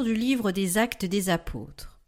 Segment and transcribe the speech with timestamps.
[0.00, 2.00] livre des actes des apôtres.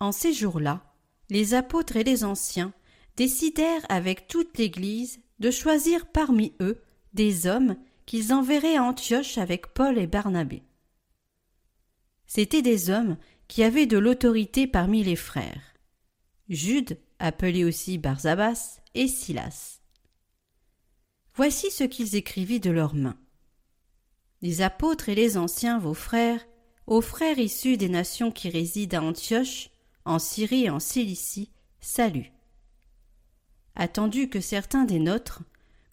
[0.00, 0.82] En ces jours-là,
[1.30, 2.72] les apôtres et les anciens
[3.16, 6.82] décidèrent avec toute l'Église de choisir parmi eux
[7.14, 10.62] des hommes qu'ils enverraient à Antioche avec Paul et Barnabé.
[12.26, 13.16] C'étaient des hommes
[13.48, 15.74] qui avaient de l'autorité parmi les frères.
[16.48, 19.80] Jude, appelé aussi Barzabas, et Silas.
[21.34, 23.18] Voici ce qu'ils écrivirent de leurs mains.
[24.42, 26.44] Les apôtres et les anciens, vos frères,
[26.90, 29.70] aux frères issus des nations qui résident à Antioche,
[30.04, 32.32] en Syrie et en Cilicie, salut.
[33.76, 35.42] Attendu que certains des nôtres,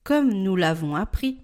[0.04, 1.40] comme nous l'avons appris,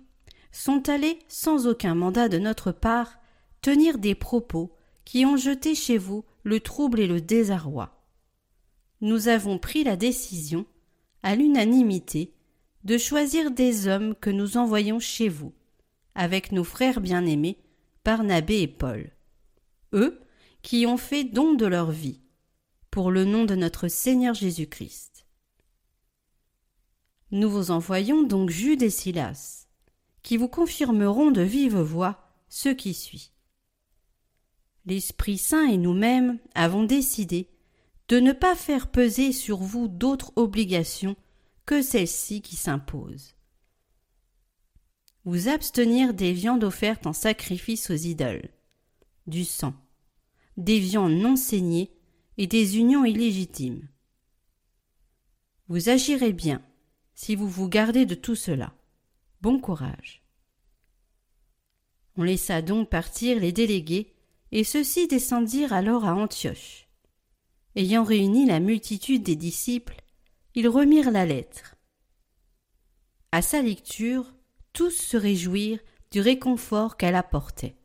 [0.51, 3.19] sont allés, sans aucun mandat de notre part,
[3.61, 8.03] tenir des propos qui ont jeté chez vous le trouble et le désarroi.
[9.01, 10.65] Nous avons pris la décision,
[11.21, 12.33] à l'unanimité,
[12.85, 15.53] de choisir des hommes que nous envoyons chez vous,
[16.15, 17.59] avec nos frères bien-aimés,
[18.03, 19.11] Barnabé et Paul.
[20.61, 22.21] Qui ont fait don de leur vie,
[22.89, 25.25] pour le nom de notre Seigneur Jésus-Christ.
[27.31, 29.67] Nous vous envoyons donc Jude et Silas,
[30.21, 33.31] qui vous confirmeront de vive voix ce qui suit.
[34.85, 37.49] L'Esprit Saint et nous-mêmes avons décidé
[38.07, 41.15] de ne pas faire peser sur vous d'autres obligations
[41.65, 43.35] que celles-ci qui s'imposent.
[45.25, 48.49] Vous abstenir des viandes offertes en sacrifice aux idoles,
[49.25, 49.73] du sang,
[50.57, 51.91] des viandes non saignées
[52.37, 53.87] et des unions illégitimes.
[55.67, 56.61] Vous agirez bien
[57.15, 58.73] si vous vous gardez de tout cela.
[59.41, 60.23] Bon courage.
[62.15, 64.13] On laissa donc partir les délégués,
[64.51, 66.87] et ceux-ci descendirent alors à Antioche.
[67.75, 69.99] Ayant réuni la multitude des disciples,
[70.53, 71.75] ils remirent la lettre.
[73.31, 74.31] À sa lecture,
[74.73, 75.79] tous se réjouirent
[76.11, 77.75] du réconfort qu'elle apportait.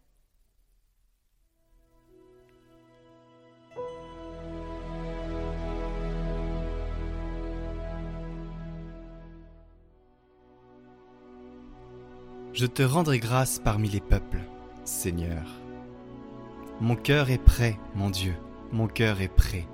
[12.58, 14.40] Je te rendrai grâce parmi les peuples,
[14.82, 15.46] Seigneur.
[16.80, 18.34] Mon cœur est prêt, mon Dieu,
[18.72, 19.64] mon cœur est prêt.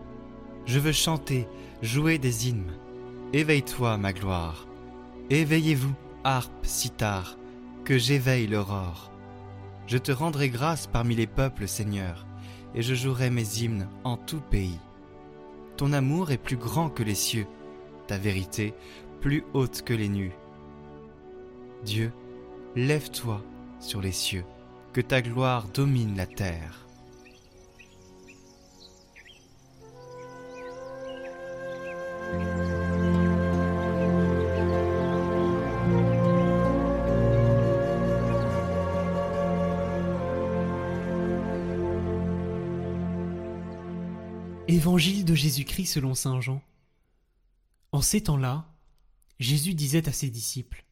[0.67, 1.49] Je veux chanter,
[1.81, 2.75] jouer des hymnes.
[3.33, 4.67] Éveille-toi, ma gloire.
[5.31, 7.39] Éveillez-vous, harpe, sitar,
[7.87, 9.11] que j'éveille l'aurore.
[9.87, 12.27] Je te rendrai grâce parmi les peuples, Seigneur,
[12.75, 14.79] et je jouerai mes hymnes en tout pays.
[15.79, 17.47] Ton amour est plus grand que les cieux,
[18.09, 18.75] ta vérité
[19.23, 20.37] plus haute que les nues.
[21.83, 22.13] Dieu,
[22.77, 23.45] lève-toi
[23.81, 24.45] sur les cieux,
[24.93, 26.81] que ta gloire domine la terre.
[44.67, 46.61] Évangile de Jésus-Christ selon Saint Jean.
[47.93, 48.67] En ces temps-là,
[49.39, 50.84] Jésus disait à ses disciples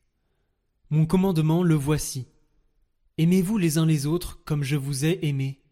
[0.93, 2.29] mon commandement le voici.
[3.17, 5.63] Aimez-vous les uns les autres comme je vous ai aimé?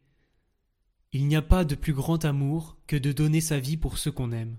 [1.12, 4.10] Il n'y a pas de plus grand amour que de donner sa vie pour ceux
[4.10, 4.56] qu'on aime.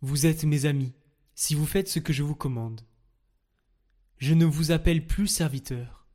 [0.00, 0.92] Vous êtes mes amis,
[1.34, 2.82] si vous faites ce que je vous commande.
[4.18, 6.06] Je ne vous appelle plus serviteur,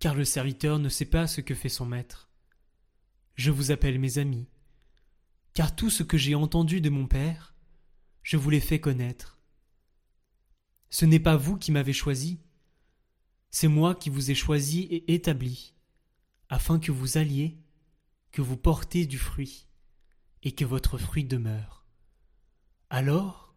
[0.00, 2.28] car le serviteur ne sait pas ce que fait son maître.
[3.36, 4.48] Je vous appelle mes amis,
[5.54, 7.54] car tout ce que j'ai entendu de mon Père,
[8.24, 9.35] je vous l'ai fait connaître.
[10.90, 12.38] Ce n'est pas vous qui m'avez choisi,
[13.50, 15.74] c'est moi qui vous ai choisi et établi,
[16.48, 17.56] afin que vous alliez,
[18.32, 19.66] que vous portez du fruit,
[20.42, 21.84] et que votre fruit demeure.
[22.90, 23.54] Alors,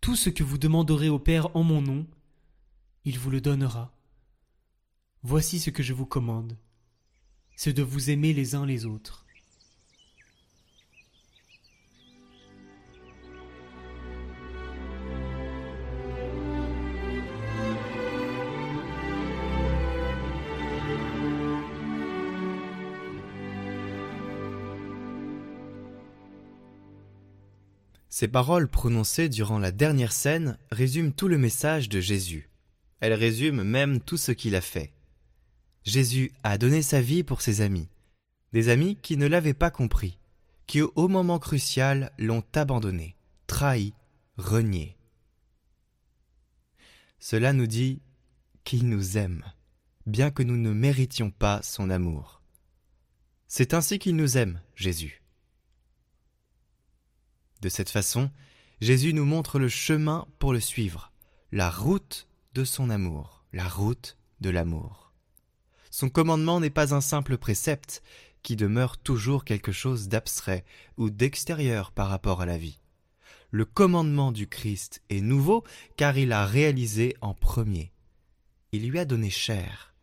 [0.00, 2.06] tout ce que vous demanderez au Père en mon nom,
[3.04, 3.92] il vous le donnera.
[5.22, 6.56] Voici ce que je vous commande,
[7.56, 9.25] c'est de vous aimer les uns les autres.
[28.18, 32.48] Ces paroles prononcées durant la dernière scène résument tout le message de Jésus.
[33.00, 34.94] Elles résument même tout ce qu'il a fait.
[35.84, 37.90] Jésus a donné sa vie pour ses amis,
[38.54, 40.18] des amis qui ne l'avaient pas compris,
[40.66, 43.16] qui au moment crucial l'ont abandonné,
[43.46, 43.92] trahi,
[44.38, 44.96] renié.
[47.18, 48.00] Cela nous dit
[48.64, 49.44] qu'il nous aime,
[50.06, 52.40] bien que nous ne méritions pas son amour.
[53.46, 55.20] C'est ainsi qu'il nous aime, Jésus.
[57.62, 58.30] De cette façon,
[58.80, 61.12] Jésus nous montre le chemin pour le suivre,
[61.52, 65.12] la route de son amour, la route de l'amour.
[65.90, 68.02] Son commandement n'est pas un simple précepte
[68.42, 70.64] qui demeure toujours quelque chose d'abstrait
[70.98, 72.80] ou d'extérieur par rapport à la vie.
[73.50, 75.64] Le commandement du Christ est nouveau
[75.96, 77.92] car il a réalisé en premier.
[78.72, 79.94] Il lui a donné chair.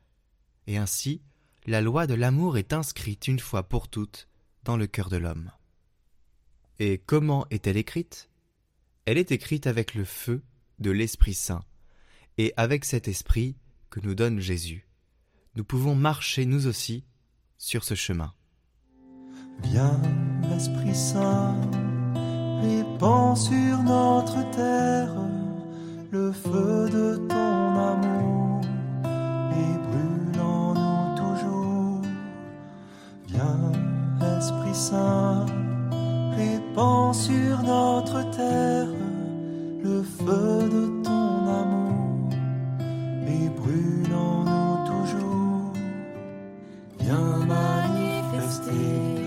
[0.66, 1.22] Et ainsi,
[1.66, 4.28] la loi de l'amour est inscrite une fois pour toutes
[4.64, 5.52] dans le cœur de l'homme.
[6.86, 8.28] Et comment est-elle écrite?
[9.06, 10.44] Elle est écrite avec le feu
[10.80, 11.64] de l'Esprit Saint,
[12.38, 13.56] et avec cet esprit
[13.90, 14.86] que nous donne Jésus.
[15.56, 17.06] Nous pouvons marcher nous aussi
[17.58, 18.34] sur ce chemin.
[19.64, 19.98] Viens,
[20.54, 21.56] Esprit Saint,
[22.62, 25.16] répand sur notre terre
[26.12, 28.60] le feu de ton amour
[29.54, 32.02] et brûle en nous toujours.
[33.30, 33.72] Viens,
[34.38, 35.46] Esprit Saint,
[36.74, 38.88] répand sur notre terre
[39.84, 42.30] le feu de ton amour
[43.28, 45.74] et brûle en nous toujours.
[47.00, 49.23] Viens manifester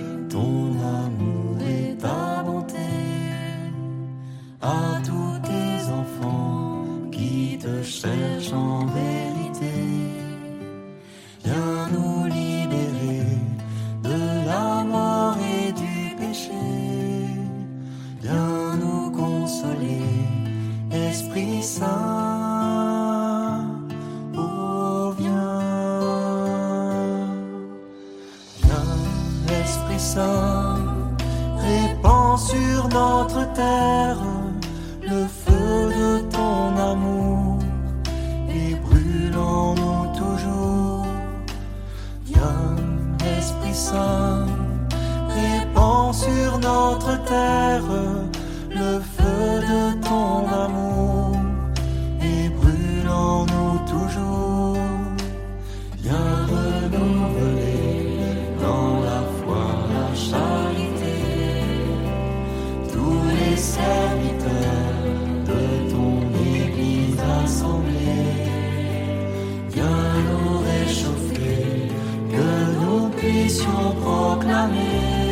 [73.58, 75.25] nous puissions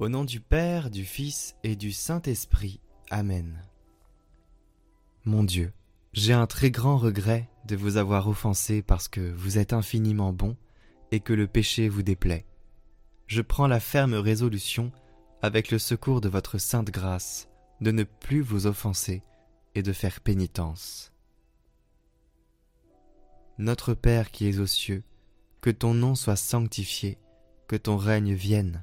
[0.00, 2.80] Au nom du Père, du Fils et du Saint-Esprit.
[3.10, 3.62] Amen.
[5.26, 5.74] Mon Dieu,
[6.14, 10.56] j'ai un très grand regret de vous avoir offensé parce que vous êtes infiniment bon
[11.10, 12.46] et que le péché vous déplaît.
[13.26, 14.90] Je prends la ferme résolution,
[15.42, 17.50] avec le secours de votre sainte grâce,
[17.82, 19.22] de ne plus vous offenser
[19.74, 21.12] et de faire pénitence.
[23.58, 25.02] Notre Père qui es aux cieux,
[25.60, 27.18] que ton nom soit sanctifié,
[27.68, 28.82] que ton règne vienne,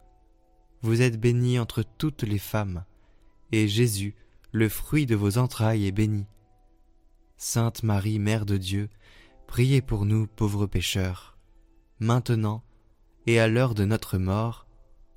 [0.81, 2.85] Vous êtes bénie entre toutes les femmes,
[3.51, 4.15] et Jésus,
[4.51, 6.25] le fruit de vos entrailles, est béni.
[7.37, 8.89] Sainte Marie, Mère de Dieu,
[9.47, 11.37] priez pour nous pauvres pécheurs,
[11.99, 12.63] maintenant
[13.27, 14.67] et à l'heure de notre mort.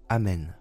[0.09, 0.57] Amen.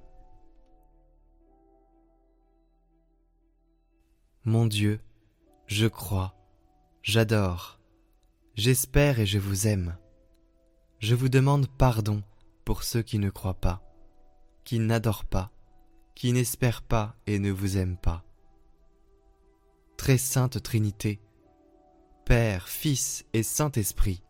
[4.46, 5.00] Mon Dieu,
[5.68, 6.36] je crois,
[7.02, 7.80] j'adore,
[8.56, 9.98] j'espère et je vous aime.
[11.00, 12.24] Je vous demande pardon
[12.66, 13.82] pour ceux qui ne croient pas,
[14.64, 15.52] qui n'adorent pas,
[16.16, 18.24] qui n'espèrent pas et ne vous aiment pas.
[19.98, 21.22] Très sainte Trinité,
[22.26, 24.24] Père, Fils et Saint-Esprit,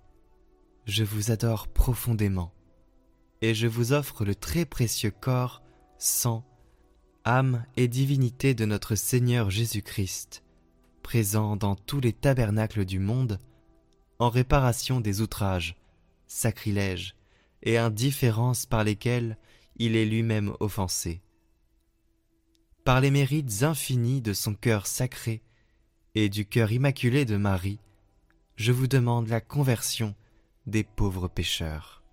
[0.86, 2.54] je vous adore profondément,
[3.42, 5.62] et je vous offre le très précieux corps,
[5.98, 6.44] sang,
[7.26, 10.44] âme et divinité de notre Seigneur Jésus-Christ,
[11.02, 13.40] présent dans tous les tabernacles du monde,
[14.20, 15.76] en réparation des outrages,
[16.28, 17.16] sacrilèges
[17.62, 19.38] et indifférences par lesquels
[19.76, 21.22] il est lui-même offensé.
[22.84, 25.42] Par les mérites infinis de son cœur sacré,
[26.16, 27.80] et du cœur immaculé de Marie,
[28.56, 30.16] je vous demande la conversion
[30.68, 32.04] des pauvres pécheurs.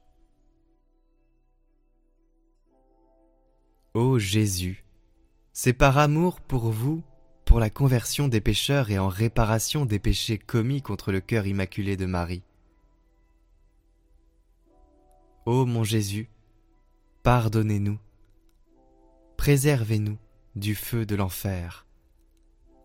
[3.92, 4.84] Ô Jésus,
[5.52, 7.02] c'est par amour pour vous,
[7.44, 11.96] pour la conversion des pécheurs et en réparation des péchés commis contre le cœur immaculé
[11.96, 12.42] de Marie.
[15.44, 16.30] Ô mon Jésus,
[17.22, 17.98] pardonnez-nous,
[19.36, 20.18] préservez-nous
[20.56, 21.86] du feu de l'enfer,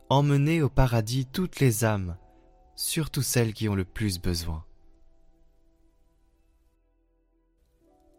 [0.09, 2.17] emmenez au paradis toutes les âmes,
[2.75, 4.65] surtout celles qui ont le plus besoin.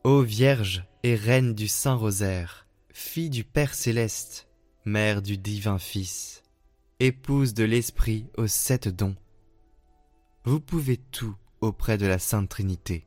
[0.04, 4.48] Ô Vierge et Reine du Saint-Rosaire, fille du Père céleste,
[4.84, 6.42] Mère du divin Fils,
[7.00, 9.16] épouse de l'Esprit aux sept dons,
[10.44, 13.06] vous pouvez tout auprès de la Sainte Trinité.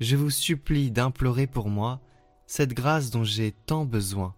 [0.00, 2.00] Je vous supplie d'implorer pour moi
[2.46, 4.34] cette grâce dont j'ai tant besoin,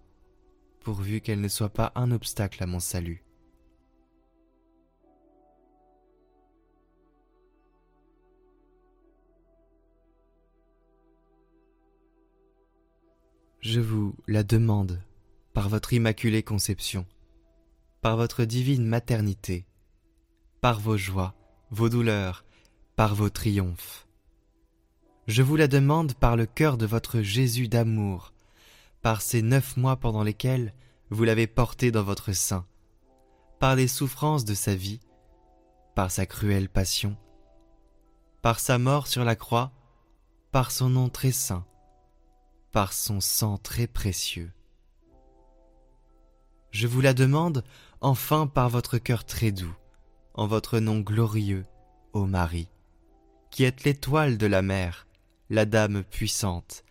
[0.81, 3.25] pourvu qu'elle ne soit pas un obstacle à mon salut.
[13.61, 15.03] Je vous la demande
[15.53, 17.07] par votre immaculée conception,
[18.01, 19.67] par votre divine maternité,
[20.61, 21.35] par vos joies,
[21.71, 22.45] vos douleurs,
[22.95, 24.06] par vos triomphes.
[25.27, 28.33] Je vous la demande par le cœur de votre Jésus d'amour,
[29.03, 30.73] par ces neuf mois pendant lesquels
[31.11, 32.65] vous l'avez porté dans votre sein,
[33.59, 35.01] par les souffrances de sa vie,
[35.97, 37.17] par sa cruelle passion,
[38.41, 39.73] par sa mort sur la croix,
[40.53, 41.67] par son nom très saint,
[42.71, 44.53] par son sang très précieux.
[46.71, 47.65] Je vous la demande
[48.01, 49.75] enfin par votre cœur très doux,
[50.35, 51.67] en votre nom glorieux,
[52.13, 52.69] ô Marie,
[53.51, 55.06] qui êtes l'étoile de la mer,
[55.51, 56.85] la dame puissante,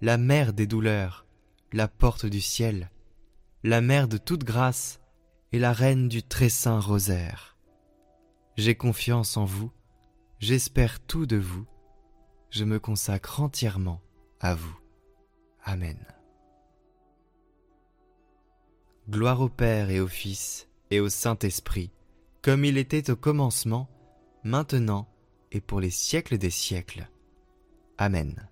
[0.00, 1.26] la mère des douleurs,
[1.72, 2.90] la porte du ciel,
[3.62, 5.00] la mère de toute grâce
[5.52, 7.56] et la reine du très saint rosaire.
[8.56, 9.70] J'ai confiance en vous,
[10.38, 11.66] j'espère tout de vous,
[12.50, 14.00] je me consacre entièrement
[14.40, 14.78] à vous.
[15.64, 15.98] Amen.
[19.08, 21.90] Gloire au Père et au Fils et au Saint-Esprit,
[22.42, 23.88] comme il était au commencement,
[24.42, 25.08] maintenant
[25.52, 27.08] et pour les siècles des siècles.
[28.00, 28.48] Amen.